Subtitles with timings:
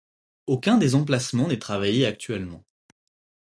[0.47, 2.65] Aucun des emplacements n'est travaillé actuellement.